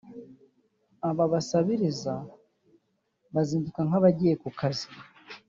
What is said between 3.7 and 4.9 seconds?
nk’abagiye ku kazi